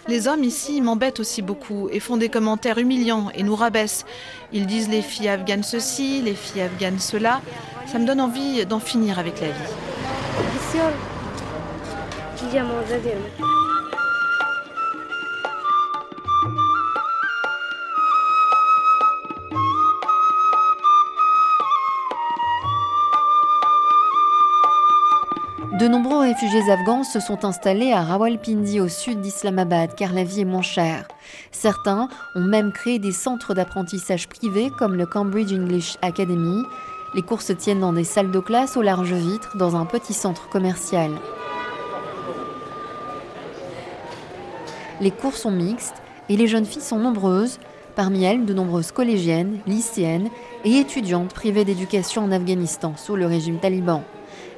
Les 0.08 0.26
hommes 0.26 0.42
ici 0.42 0.80
m'embêtent 0.80 1.20
aussi 1.20 1.42
beaucoup 1.42 1.88
et 1.90 2.00
font 2.00 2.16
des 2.16 2.30
commentaires 2.30 2.78
humiliants 2.78 3.30
et 3.34 3.42
nous 3.42 3.54
rabaissent. 3.54 4.06
Ils 4.52 4.66
disent 4.66 4.88
les 4.88 5.02
filles 5.02 5.28
afghanes 5.28 5.62
ceci, 5.62 6.22
les 6.22 6.34
filles 6.34 6.62
afghanes 6.62 6.98
cela. 6.98 7.42
Ça 7.86 7.98
me 7.98 8.06
donne 8.06 8.20
envie 8.20 8.64
d'en 8.64 8.80
finir 8.80 9.18
avec 9.18 9.40
la 9.40 9.48
vie. 9.48 9.74
Réfugiés 26.28 26.70
afghans 26.70 27.04
se 27.04 27.20
sont 27.20 27.46
installés 27.46 27.90
à 27.90 28.02
Rawalpindi 28.02 28.80
au 28.80 28.88
sud 28.88 29.22
d'Islamabad 29.22 29.94
car 29.94 30.12
la 30.12 30.24
vie 30.24 30.42
est 30.42 30.44
moins 30.44 30.60
chère. 30.60 31.08
Certains 31.52 32.10
ont 32.34 32.42
même 32.42 32.70
créé 32.70 32.98
des 32.98 33.12
centres 33.12 33.54
d'apprentissage 33.54 34.28
privés 34.28 34.70
comme 34.78 34.94
le 34.94 35.06
Cambridge 35.06 35.54
English 35.54 35.96
Academy. 36.02 36.64
Les 37.14 37.22
cours 37.22 37.40
se 37.40 37.54
tiennent 37.54 37.80
dans 37.80 37.94
des 37.94 38.04
salles 38.04 38.30
de 38.30 38.40
classe 38.40 38.76
aux 38.76 38.82
larges 38.82 39.14
vitres 39.14 39.56
dans 39.56 39.74
un 39.74 39.86
petit 39.86 40.12
centre 40.12 40.50
commercial. 40.50 41.12
Les 45.00 45.10
cours 45.10 45.34
sont 45.34 45.52
mixtes 45.52 46.02
et 46.28 46.36
les 46.36 46.46
jeunes 46.46 46.66
filles 46.66 46.82
sont 46.82 46.98
nombreuses, 46.98 47.58
parmi 47.96 48.24
elles 48.24 48.44
de 48.44 48.52
nombreuses 48.52 48.92
collégiennes, 48.92 49.60
lycéennes 49.66 50.28
et 50.66 50.76
étudiantes 50.76 51.32
privées 51.32 51.64
d'éducation 51.64 52.24
en 52.24 52.32
Afghanistan 52.32 52.92
sous 52.98 53.16
le 53.16 53.24
régime 53.24 53.58
taliban. 53.60 54.04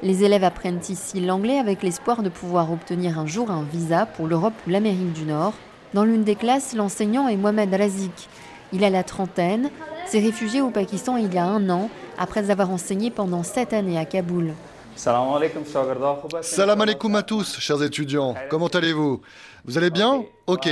Les 0.03 0.23
élèves 0.23 0.43
apprennent 0.43 0.81
ici 0.89 1.19
l'anglais 1.19 1.59
avec 1.59 1.83
l'espoir 1.83 2.23
de 2.23 2.29
pouvoir 2.29 2.71
obtenir 2.71 3.19
un 3.19 3.27
jour 3.27 3.51
un 3.51 3.63
visa 3.63 4.07
pour 4.07 4.25
l'Europe 4.25 4.55
ou 4.65 4.71
l'Amérique 4.71 5.13
du 5.13 5.25
Nord. 5.25 5.53
Dans 5.93 6.03
l'une 6.03 6.23
des 6.23 6.35
classes, 6.35 6.73
l'enseignant 6.73 7.27
est 7.27 7.35
Mohamed 7.35 7.71
Razik. 7.71 8.27
Il 8.73 8.83
a 8.83 8.89
la 8.89 9.03
trentaine, 9.03 9.69
s'est 10.07 10.19
réfugié 10.19 10.59
au 10.61 10.71
Pakistan 10.71 11.17
il 11.17 11.31
y 11.31 11.37
a 11.37 11.45
un 11.45 11.69
an, 11.69 11.89
après 12.17 12.49
avoir 12.49 12.71
enseigné 12.71 13.11
pendant 13.11 13.43
sept 13.43 13.73
années 13.73 13.99
à 13.99 14.05
Kaboul. 14.05 14.53
Salam 14.95 16.81
alaikum 16.81 17.15
à 17.15 17.21
tous, 17.21 17.59
chers 17.59 17.83
étudiants. 17.83 18.33
Comment 18.49 18.67
allez-vous? 18.67 19.21
Vous 19.65 19.77
allez 19.77 19.91
bien? 19.91 20.23
Ok. 20.47 20.67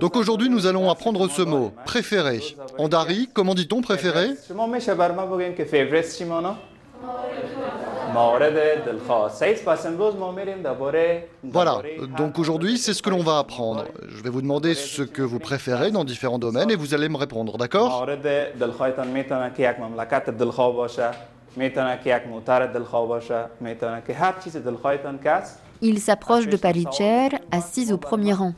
Donc 0.00 0.14
aujourd'hui, 0.14 0.48
nous 0.48 0.66
allons 0.66 0.88
apprendre 0.88 1.28
ce 1.28 1.42
mot, 1.42 1.72
préféré. 1.84 2.40
En 2.78 2.88
dari, 2.88 3.28
comment 3.34 3.54
dit-on 3.54 3.80
préféré? 3.80 4.28
Voilà, 11.44 11.82
donc 12.16 12.38
aujourd'hui 12.38 12.78
c'est 12.78 12.94
ce 12.94 13.02
que 13.02 13.10
l'on 13.10 13.22
va 13.22 13.38
apprendre. 13.38 13.84
Je 14.08 14.22
vais 14.22 14.30
vous 14.30 14.42
demander 14.42 14.74
ce 14.74 15.02
que 15.02 15.22
vous 15.22 15.38
préférez 15.38 15.90
dans 15.90 16.04
différents 16.04 16.38
domaines 16.38 16.70
et 16.70 16.76
vous 16.76 16.94
allez 16.94 17.08
me 17.08 17.16
répondre, 17.16 17.56
d'accord? 17.58 18.06
Il 25.80 26.00
s'approche 26.00 26.48
de 26.48 26.56
Paricher, 26.56 27.28
assise 27.52 27.92
au 27.92 27.98
premier 27.98 28.32
rang. 28.32 28.52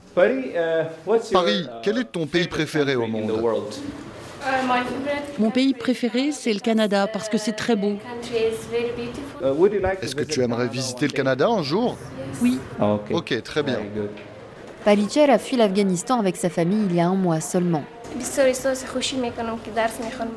Paris, 1.33 1.67
quel 1.83 1.99
est 1.99 2.05
ton 2.05 2.27
pays 2.27 2.49
préféré 2.49 2.97
au 2.97 3.07
monde? 3.07 3.31
Mon 5.39 5.51
pays 5.51 5.75
préféré, 5.75 6.33
c'est 6.33 6.53
le 6.53 6.61
Canada 6.61 7.07
parce 7.07 7.29
que 7.29 7.39
c'est 7.39 7.53
très 7.53 7.77
beau. 7.77 7.95
Est-ce 10.03 10.15
que 10.15 10.25
tu 10.25 10.43
aimerais 10.43 10.69
visiter 10.69 11.07
le 11.07 11.13
Canada 11.13 11.49
un 11.49 11.63
jour? 11.63 11.97
Oui. 12.43 12.59
Ok, 13.11 13.43
très 13.43 13.63
bien. 13.63 13.79
Palicher 14.85 15.25
a 15.25 15.39
fui 15.39 15.57
l'Afghanistan 15.57 16.19
avec 16.19 16.37
sa 16.37 16.49
famille 16.49 16.87
il 16.89 16.97
y 16.97 17.01
a 17.01 17.09
un 17.09 17.15
mois 17.15 17.41
seulement. 17.41 17.85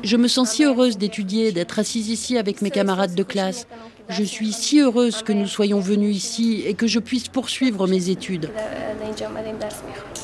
Je 0.02 0.16
me 0.16 0.28
sens 0.28 0.50
si 0.50 0.64
heureuse 0.64 0.98
d'étudier, 0.98 1.50
d'être 1.50 1.78
assise 1.78 2.08
ici 2.08 2.38
avec 2.38 2.62
mes 2.62 2.70
camarades 2.70 3.14
de 3.14 3.22
classe. 3.22 3.66
Je 4.08 4.22
suis 4.22 4.52
si 4.52 4.80
heureuse 4.80 5.22
que 5.22 5.32
nous 5.32 5.46
soyons 5.46 5.80
venus 5.80 6.16
ici 6.16 6.62
et 6.66 6.74
que 6.74 6.86
je 6.86 6.98
puisse 6.98 7.28
poursuivre 7.28 7.86
mes 7.86 8.10
études. 8.10 8.50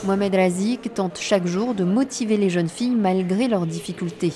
Mohamed 0.04 0.34
Razik 0.34 0.92
tente 0.94 1.18
chaque 1.18 1.46
jour 1.46 1.74
de 1.74 1.84
motiver 1.84 2.36
les 2.36 2.50
jeunes 2.50 2.68
filles 2.68 2.94
malgré 2.94 3.48
leurs 3.48 3.66
difficultés. 3.66 4.32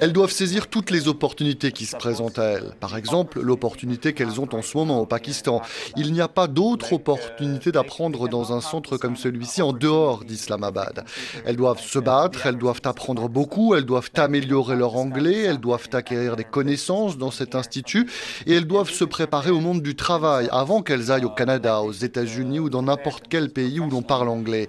Elles 0.00 0.12
doivent 0.12 0.30
saisir 0.30 0.66
toutes 0.66 0.90
les 0.90 1.08
opportunités 1.08 1.72
qui 1.72 1.86
se 1.86 1.96
présentent 1.96 2.38
à 2.38 2.44
elles. 2.44 2.72
Par 2.80 2.96
exemple, 2.96 3.40
l'opportunité 3.40 4.12
qu'elles 4.12 4.40
ont 4.40 4.48
en 4.52 4.62
ce 4.62 4.76
moment 4.76 5.00
au 5.00 5.06
Pakistan. 5.06 5.62
Il 5.96 6.12
n'y 6.12 6.20
a 6.20 6.28
pas 6.28 6.46
d'autre 6.46 6.92
opportunité 6.92 7.72
d'apprendre 7.72 8.28
dans 8.28 8.52
un 8.52 8.60
centre 8.60 8.96
comme 8.96 9.16
celui-ci 9.16 9.62
en 9.62 9.72
dehors 9.72 10.24
d'Islamabad. 10.24 11.04
Elles 11.44 11.56
doivent 11.56 11.80
se 11.80 11.98
battre, 11.98 12.46
elles 12.46 12.58
doivent 12.58 12.82
apprendre 12.84 13.28
beaucoup, 13.28 13.74
elles 13.74 13.84
doivent 13.84 14.10
améliorer 14.16 14.76
leur 14.76 14.96
anglais, 14.96 15.42
elles 15.42 15.60
doivent 15.60 15.88
acquérir 15.92 16.36
des 16.36 16.44
connaissances 16.44 17.18
dans 17.18 17.30
cet 17.30 17.54
institut 17.54 18.10
et 18.46 18.54
elles 18.54 18.66
doivent 18.66 18.90
se 18.90 19.04
préparer 19.04 19.50
au 19.50 19.60
monde 19.60 19.82
du 19.82 19.94
travail 19.94 20.48
avant 20.50 20.82
qu'elles 20.82 21.10
aillent 21.10 21.24
au 21.24 21.30
Canada 21.30 21.82
aux 21.82 21.92
États-Unis 21.92 22.58
ou 22.58 22.70
dans 22.70 22.82
n'importe 22.82 23.24
quel 23.28 23.50
pays 23.50 23.80
où 23.80 23.88
l'on 23.88 24.02
parle 24.02 24.28
anglais. 24.28 24.68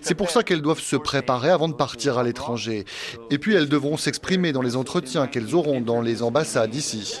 C'est 0.00 0.14
pour 0.14 0.30
ça 0.30 0.42
qu'elles 0.42 0.62
doivent 0.62 0.80
se 0.80 0.96
préparer 0.96 1.50
avant 1.50 1.68
de 1.68 1.74
partir 1.74 2.18
à 2.18 2.22
l'étranger. 2.22 2.84
Et 3.30 3.38
puis 3.38 3.54
elles 3.54 3.68
devront 3.68 3.96
s'exprimer 3.96 4.52
dans 4.52 4.62
les 4.62 4.76
entretiens 4.76 5.26
qu'elles 5.26 5.54
auront 5.54 5.80
dans 5.80 6.00
les 6.00 6.22
ambassades 6.22 6.74
ici. 6.74 7.20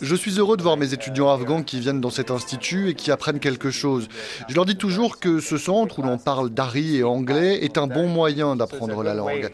Je 0.00 0.14
suis 0.14 0.38
heureux 0.38 0.56
de 0.56 0.62
voir 0.62 0.76
mes 0.76 0.94
étudiants 0.94 1.30
afghans 1.30 1.62
qui 1.62 1.80
viennent 1.80 2.00
dans 2.00 2.10
cet 2.10 2.30
institut 2.30 2.90
et 2.90 2.94
qui 2.94 3.10
apprennent 3.10 3.40
quelque 3.40 3.70
chose. 3.70 4.08
Je 4.48 4.54
leur 4.54 4.64
dis 4.64 4.76
toujours 4.76 5.18
que 5.18 5.40
ce 5.40 5.58
centre 5.58 5.98
où 5.98 6.02
l'on 6.02 6.18
parle 6.18 6.50
dari 6.50 6.96
et 6.96 7.04
anglais 7.04 7.64
est 7.64 7.78
un 7.78 7.86
bon 7.86 8.08
moyen 8.08 8.56
d'apprendre 8.56 9.02
la 9.02 9.14
langue. 9.14 9.50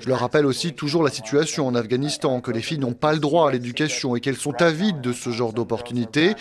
Je 0.00 0.08
leur 0.08 0.18
rappelle 0.18 0.46
aussi 0.46 0.72
toujours 0.72 1.02
la 1.02 1.10
situation 1.10 1.66
en 1.66 1.74
Afghanistan, 1.74 2.40
que 2.40 2.50
les 2.50 2.62
filles 2.62 2.78
n'ont 2.78 2.94
pas 2.94 3.12
le 3.12 3.18
droit 3.18 3.48
à 3.48 3.52
l'éducation 3.52 4.16
et 4.16 4.20
qu'elles 4.20 4.36
sont 4.36 4.62
avides 4.62 5.02
de 5.02 5.12
ce 5.12 5.30
genre 5.30 5.52
d'opportunités. 5.52 6.34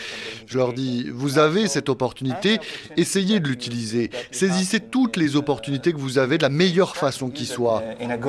Je 0.48 0.58
leur 0.58 0.72
dis, 0.74 1.10
vous 1.10 1.40
avez 1.40 1.68
cette 1.68 1.90
opportunité, 1.90 2.60
essayez 2.96 3.40
de 3.42 3.48
l'utiliser. 3.48 4.12
Saisissez 4.32 4.80
toutes 4.80 5.18
les 5.18 5.36
opportunités 5.36 5.92
que 5.92 5.98
vous 5.98 6.18
avez 6.18 6.38
de 6.38 6.44
la 6.44 6.50
meilleure 6.50 6.96
façon 6.96 7.30
qui 7.30 7.46
soit. 7.46 7.84
Je 8.00 8.06
suis 8.06 8.14
aussi 8.14 8.26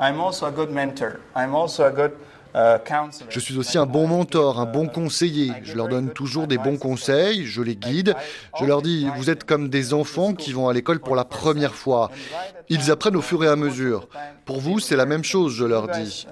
un 0.00 0.10
bon 0.10 0.32
mentor, 0.72 1.12
un 1.34 1.48
bon 1.48 1.68
conseiller. 4.86 5.52
Je 5.64 5.74
leur 5.74 5.88
donne 5.88 6.10
toujours 6.10 6.46
des 6.46 6.58
bons 6.58 6.76
conseils, 6.76 7.46
je 7.46 7.62
les 7.62 7.76
guide. 7.76 8.14
Je 8.60 8.64
leur 8.64 8.80
dis, 8.80 9.08
vous 9.16 9.30
êtes 9.30 9.44
comme 9.44 9.68
des 9.68 9.92
enfants 9.92 10.34
qui 10.34 10.52
vont 10.52 10.68
à 10.68 10.72
l'école 10.72 11.00
pour 11.00 11.16
la 11.16 11.24
première 11.24 11.74
fois. 11.74 12.10
Ils 12.68 12.90
apprennent 12.90 13.16
au 13.16 13.22
fur 13.22 13.44
et 13.44 13.48
à 13.48 13.56
mesure. 13.56 14.08
Pour 14.44 14.60
vous, 14.60 14.78
c'est 14.78 14.96
la 14.96 15.06
même 15.06 15.24
chose, 15.24 15.54
je 15.54 15.64
leur 15.64 15.88
dis. 15.88 16.26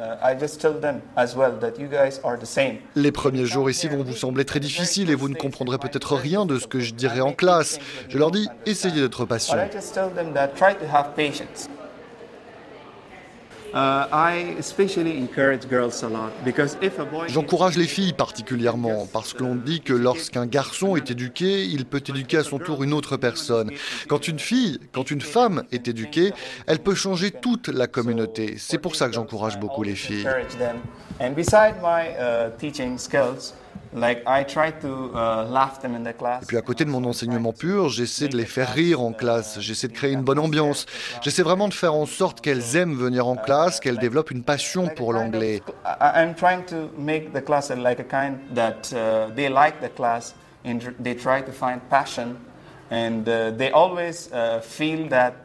Les 2.95 3.13
premiers 3.13 3.47
jours 3.47 3.69
ici 3.69 3.89
vont 3.89 4.03
vous 4.03 4.15
sembler 4.15 4.45
très 4.45 4.61
difficiles 4.61 5.11
et 5.11 5.15
vous 5.15 5.29
ne 5.29 5.35
comprendrez 5.35 5.79
peut-être 5.79 6.15
rien 6.15 6.47
de 6.47 6.59
ce 6.59 6.67
que 6.67 6.81
je 6.81 6.95
dirai 6.95 7.21
en 7.21 7.33
classe. 7.33 7.79
Je 8.09 8.19
leur 8.19 8.31
dis, 8.31 8.49
essayez 8.67 9.01
d'être 9.01 9.25
patient. 9.25 9.59
J'encourage 17.29 17.77
les 17.77 17.87
filles 17.87 18.13
particulièrement 18.13 19.07
parce 19.13 19.33
que 19.33 19.43
l'on 19.43 19.55
dit 19.55 19.81
que 19.81 19.93
lorsqu'un 19.93 20.47
garçon 20.47 20.97
est 20.97 21.11
éduqué, 21.11 21.65
il 21.65 21.85
peut 21.87 22.03
éduquer 22.07 22.39
à 22.39 22.45
son 22.45 22.59
tour 22.59 22.83
une 22.83 22.93
autre 22.93 23.17
personne. 23.17 23.71
Quand 24.09 24.29
une 24.29 24.39
fille, 24.39 24.79
quand 24.93 25.11
une 25.11 25.21
femme 25.21 25.65
est 25.73 25.89
éduquée, 25.89 26.33
elle 26.67 26.81
peut 26.81 26.95
changer 26.95 27.31
toute 27.31 27.69
la 27.69 27.87
communauté. 27.87 28.57
C'est 28.59 28.79
pour 28.79 28.97
ça 28.97 29.09
que 29.09 29.15
j'encourage 29.15 29.59
beaucoup 29.59 29.83
les 29.83 29.95
filles. 29.95 30.27
Et 36.43 36.47
puis 36.47 36.57
à 36.57 36.63
côté 36.63 36.85
de 36.85 36.91
mon 36.91 37.05
enseignement 37.05 37.53
pur, 37.53 37.89
j'essaie 37.89 38.29
de 38.29 38.37
les 38.37 38.47
faire 38.47 38.73
rire 38.73 39.01
en 39.03 39.13
classe, 39.13 39.61
j'essaie 39.61 39.89
de 39.89 39.93
créer 39.93 40.13
une 40.13 40.23
bonne 40.23 40.39
ambiance, 40.39 40.87
j'essaie 41.21 41.43
vraiment 41.43 41.69
de 41.69 41.75
faire 41.75 41.95
en 41.95 42.07
sorte 42.07 42.41
qu'elles 42.41 42.77
aiment 42.77 42.95
venir 42.95 43.27
en 43.27 43.37
classe, 43.37 43.81
qu'elles 43.81 43.99
développent 43.99 44.31
une 44.31 44.45
passion 44.45 44.89
pour 44.89 45.13
l'anglais. 45.13 45.63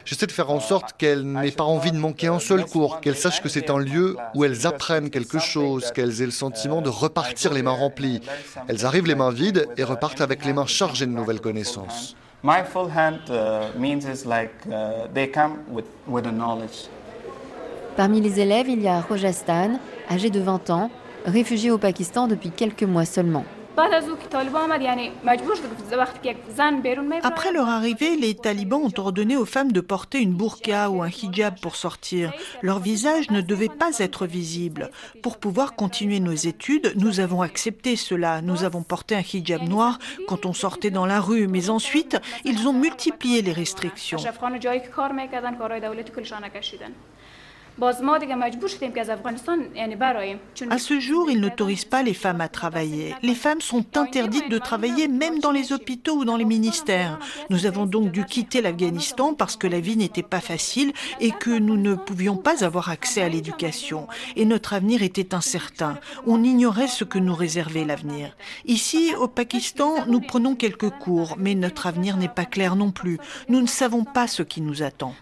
J'essaie 0.04 0.26
de 0.26 0.32
faire 0.32 0.50
en 0.50 0.60
sorte 0.60 0.92
qu'elles 0.98 1.22
n'aient 1.22 1.50
pas 1.50 1.64
envie 1.64 1.92
de 1.92 1.96
manquer 1.96 2.26
un 2.26 2.38
seul 2.38 2.66
cours, 2.66 3.00
qu'elles 3.00 3.16
sachent 3.16 3.40
que 3.40 3.48
c'est 3.48 3.70
un 3.70 3.78
lieu 3.78 4.18
où 4.34 4.44
elles 4.44 4.66
apprennent 4.66 5.08
quelque 5.08 5.38
chose, 5.38 5.90
qu'elles 5.92 6.20
aient 6.20 6.26
le 6.26 6.30
sentiment 6.30 6.82
de 6.82 6.90
repartir 6.90 7.54
les 7.54 7.62
mains 7.62 7.70
remplies. 7.70 8.20
Elles 8.68 8.84
arrivent 8.84 9.06
les 9.06 9.14
mains 9.14 9.30
vides 9.30 9.66
et 9.78 9.84
repartent 9.84 10.20
avec 10.20 10.44
les 10.44 10.52
mains 10.52 10.66
chargées 10.66 11.06
de 11.06 11.12
nouvelles 11.12 11.40
connaissances. 11.40 12.14
Parmi 17.96 18.20
les 18.20 18.40
élèves, 18.40 18.68
il 18.68 18.82
y 18.82 18.88
a 18.88 19.00
Rojastan, 19.00 19.80
âgé 20.10 20.28
de 20.30 20.40
20 20.40 20.70
ans, 20.70 20.90
réfugié 21.24 21.70
au 21.70 21.78
Pakistan 21.78 22.28
depuis 22.28 22.50
quelques 22.50 22.84
mois 22.84 23.06
seulement. 23.06 23.44
Après 27.22 27.52
leur 27.52 27.68
arrivée, 27.68 28.16
les 28.16 28.34
talibans 28.34 28.82
ont 28.82 29.00
ordonné 29.00 29.36
aux 29.36 29.44
femmes 29.44 29.70
de 29.70 29.80
porter 29.80 30.18
une 30.18 30.34
burqa 30.34 30.90
ou 30.90 31.02
un 31.02 31.08
hijab 31.08 31.60
pour 31.60 31.76
sortir. 31.76 32.32
Leur 32.62 32.80
visage 32.80 33.30
ne 33.30 33.40
devait 33.40 33.68
pas 33.68 33.98
être 34.00 34.26
visible. 34.26 34.90
Pour 35.22 35.38
pouvoir 35.38 35.76
continuer 35.76 36.18
nos 36.18 36.32
études, 36.32 36.92
nous 36.96 37.20
avons 37.20 37.40
accepté 37.42 37.94
cela. 37.94 38.42
Nous 38.42 38.64
avons 38.64 38.82
porté 38.82 39.14
un 39.14 39.20
hijab 39.20 39.62
noir 39.62 39.98
quand 40.26 40.44
on 40.44 40.52
sortait 40.52 40.90
dans 40.90 41.06
la 41.06 41.20
rue, 41.20 41.46
mais 41.46 41.70
ensuite, 41.70 42.18
ils 42.44 42.66
ont 42.66 42.72
multiplié 42.72 43.42
les 43.42 43.52
restrictions. 43.52 44.18
À 50.70 50.78
ce 50.78 50.98
jour, 50.98 51.30
ils 51.30 51.40
n'autorisent 51.40 51.84
pas 51.84 52.02
les 52.02 52.14
femmes 52.14 52.40
à 52.40 52.48
travailler. 52.48 53.14
Les 53.22 53.34
femmes 53.36 53.60
sont 53.60 53.84
interdites 53.96 54.50
de 54.50 54.58
travailler 54.58 55.06
même 55.06 55.38
dans 55.38 55.52
les 55.52 55.72
hôpitaux 55.72 56.16
ou 56.16 56.24
dans 56.24 56.36
les 56.36 56.44
ministères. 56.44 57.18
Nous 57.50 57.66
avons 57.66 57.86
donc 57.86 58.10
dû 58.10 58.24
quitter 58.24 58.60
l'Afghanistan 58.60 59.34
parce 59.34 59.56
que 59.56 59.68
la 59.68 59.78
vie 59.78 59.96
n'était 59.96 60.22
pas 60.24 60.40
facile 60.40 60.92
et 61.20 61.30
que 61.30 61.50
nous 61.50 61.76
ne 61.76 61.94
pouvions 61.94 62.36
pas 62.36 62.64
avoir 62.64 62.90
accès 62.90 63.22
à 63.22 63.28
l'éducation. 63.28 64.08
Et 64.34 64.44
notre 64.44 64.72
avenir 64.72 65.02
était 65.02 65.34
incertain. 65.34 65.98
On 66.26 66.42
ignorait 66.42 66.88
ce 66.88 67.04
que 67.04 67.18
nous 67.18 67.34
réservait 67.34 67.84
l'avenir. 67.84 68.36
Ici, 68.64 69.12
au 69.20 69.28
Pakistan, 69.28 70.06
nous 70.08 70.20
prenons 70.20 70.56
quelques 70.56 70.90
cours, 70.90 71.36
mais 71.38 71.54
notre 71.54 71.86
avenir 71.86 72.16
n'est 72.16 72.28
pas 72.28 72.44
clair 72.44 72.74
non 72.74 72.90
plus. 72.90 73.18
Nous 73.48 73.60
ne 73.60 73.66
savons 73.66 74.04
pas 74.04 74.26
ce 74.26 74.42
qui 74.42 74.60
nous 74.60 74.82
attend. 74.82 75.14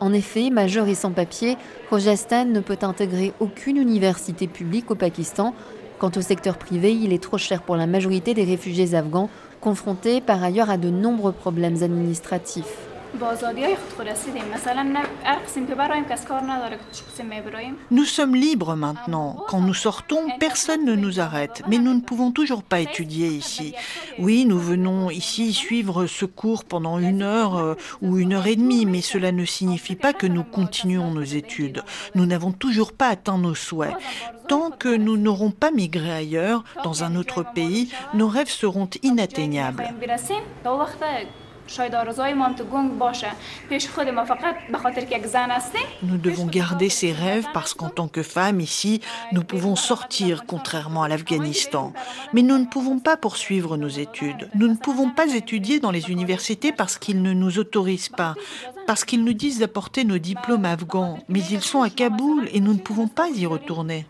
En 0.00 0.12
effet, 0.12 0.50
majeur 0.50 0.88
et 0.88 0.94
sans 0.94 1.12
papier, 1.12 1.56
Rojastan 1.90 2.46
ne 2.46 2.60
peut 2.60 2.78
intégrer 2.82 3.32
aucune 3.38 3.76
université 3.76 4.46
publique 4.46 4.90
au 4.90 4.94
Pakistan. 4.94 5.54
Quant 5.98 6.10
au 6.16 6.22
secteur 6.22 6.56
privé, 6.56 6.94
il 6.94 7.12
est 7.12 7.22
trop 7.22 7.36
cher 7.36 7.62
pour 7.62 7.76
la 7.76 7.86
majorité 7.86 8.32
des 8.32 8.44
réfugiés 8.44 8.94
afghans, 8.94 9.28
confrontés 9.60 10.22
par 10.22 10.42
ailleurs 10.42 10.70
à 10.70 10.78
de 10.78 10.88
nombreux 10.88 11.32
problèmes 11.32 11.82
administratifs. 11.82 12.89
Nous 17.90 18.04
sommes 18.04 18.34
libres 18.36 18.74
maintenant. 18.76 19.44
Quand 19.48 19.60
nous 19.60 19.74
sortons, 19.74 20.28
personne 20.38 20.84
ne 20.84 20.94
nous 20.94 21.20
arrête. 21.20 21.62
Mais 21.68 21.78
nous 21.78 21.94
ne 21.94 22.00
pouvons 22.00 22.30
toujours 22.30 22.62
pas 22.62 22.80
étudier 22.80 23.28
ici. 23.28 23.74
Oui, 24.18 24.44
nous 24.46 24.58
venons 24.58 25.10
ici 25.10 25.52
suivre 25.52 26.06
ce 26.06 26.24
cours 26.24 26.64
pendant 26.64 26.98
une 26.98 27.22
heure 27.22 27.56
euh, 27.56 27.74
ou 28.00 28.18
une 28.18 28.32
heure 28.32 28.46
et 28.46 28.56
demie, 28.56 28.86
mais 28.86 29.00
cela 29.00 29.32
ne 29.32 29.44
signifie 29.44 29.96
pas 29.96 30.12
que 30.12 30.26
nous 30.26 30.44
continuons 30.44 31.10
nos 31.10 31.22
études. 31.22 31.82
Nous 32.14 32.26
n'avons 32.26 32.52
toujours 32.52 32.92
pas 32.92 33.08
atteint 33.08 33.38
nos 33.38 33.54
souhaits. 33.54 33.96
Tant 34.48 34.70
que 34.70 34.88
nous 34.88 35.16
n'aurons 35.16 35.50
pas 35.50 35.70
migré 35.70 36.12
ailleurs, 36.12 36.64
dans 36.84 37.04
un 37.04 37.16
autre 37.16 37.44
pays, 37.54 37.90
nos 38.14 38.28
rêves 38.28 38.48
seront 38.48 38.88
inatteignables. 39.02 39.84
Nous 46.02 46.16
devons 46.18 46.46
garder 46.46 46.88
ces 46.88 47.12
rêves 47.12 47.46
parce 47.54 47.74
qu'en 47.74 47.88
tant 47.88 48.08
que 48.08 48.24
femmes 48.24 48.60
ici, 48.60 49.00
nous 49.30 49.44
pouvons 49.44 49.76
sortir 49.76 50.46
contrairement 50.46 51.04
à 51.04 51.08
l'Afghanistan. 51.08 51.92
Mais 52.32 52.42
nous 52.42 52.58
ne 52.58 52.64
pouvons 52.64 52.98
pas 52.98 53.16
poursuivre 53.16 53.76
nos 53.76 53.88
études. 53.88 54.50
Nous 54.54 54.66
ne 54.66 54.74
pouvons 54.74 55.10
pas 55.10 55.32
étudier 55.32 55.78
dans 55.78 55.92
les 55.92 56.10
universités 56.10 56.72
parce 56.72 56.98
qu'ils 56.98 57.22
ne 57.22 57.32
nous 57.32 57.60
autorisent 57.60 58.08
pas, 58.08 58.34
parce 58.88 59.04
qu'ils 59.04 59.22
nous 59.22 59.32
disent 59.32 59.60
d'apporter 59.60 60.02
nos 60.02 60.18
diplômes 60.18 60.64
afghans. 60.64 61.20
Mais 61.28 61.40
ils 61.52 61.62
sont 61.62 61.82
à 61.82 61.90
Kaboul 61.90 62.48
et 62.52 62.60
nous 62.60 62.74
ne 62.74 62.80
pouvons 62.80 63.06
pas 63.06 63.28
y 63.28 63.46
retourner. 63.46 64.06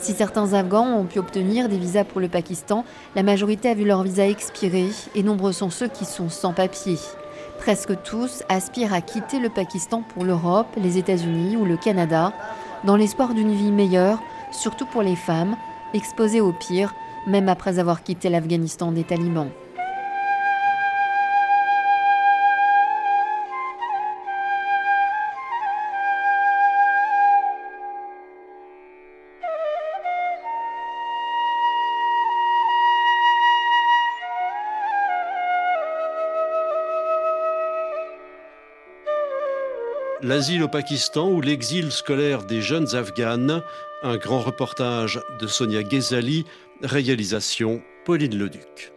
Si 0.00 0.14
certains 0.14 0.54
Afghans 0.54 0.98
ont 0.98 1.04
pu 1.04 1.18
obtenir 1.18 1.68
des 1.68 1.76
visas 1.76 2.04
pour 2.04 2.22
le 2.22 2.28
Pakistan, 2.28 2.86
la 3.14 3.22
majorité 3.22 3.68
a 3.68 3.74
vu 3.74 3.84
leur 3.84 4.02
visa 4.02 4.26
expirer 4.26 4.86
et 5.14 5.22
nombreux 5.22 5.52
sont 5.52 5.68
ceux 5.68 5.88
qui 5.88 6.06
sont 6.06 6.30
sans 6.30 6.54
papier. 6.54 6.96
Presque 7.58 8.02
tous 8.02 8.42
aspirent 8.48 8.94
à 8.94 9.02
quitter 9.02 9.38
le 9.38 9.50
Pakistan 9.50 10.02
pour 10.14 10.24
l'Europe, 10.24 10.68
les 10.78 10.96
États-Unis 10.96 11.56
ou 11.56 11.66
le 11.66 11.76
Canada, 11.76 12.32
dans 12.84 12.96
l'espoir 12.96 13.34
d'une 13.34 13.52
vie 13.52 13.72
meilleure, 13.72 14.18
surtout 14.52 14.86
pour 14.86 15.02
les 15.02 15.16
femmes, 15.16 15.54
exposées 15.92 16.40
au 16.40 16.52
pire, 16.52 16.94
même 17.26 17.50
après 17.50 17.78
avoir 17.78 18.02
quitté 18.02 18.30
l'Afghanistan 18.30 18.92
des 18.92 19.04
talibans. 19.04 19.50
L'asile 40.30 40.62
au 40.62 40.68
Pakistan 40.68 41.28
ou 41.28 41.40
l'exil 41.40 41.90
scolaire 41.90 42.44
des 42.44 42.62
jeunes 42.62 42.94
Afghanes, 42.94 43.64
un 44.04 44.16
grand 44.16 44.38
reportage 44.38 45.20
de 45.40 45.48
Sonia 45.48 45.82
Ghezali, 45.82 46.44
réalisation 46.84 47.82
Pauline 48.04 48.38
Leduc. 48.38 48.92